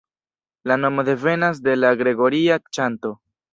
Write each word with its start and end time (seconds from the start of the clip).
La 0.71 0.77
nomo 0.85 1.03
devenas 1.09 1.61
de 1.69 1.77
la 1.83 1.93
Gregoria 2.01 2.61
ĉanto. 2.79 3.17